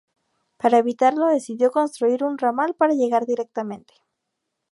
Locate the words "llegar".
2.95-3.27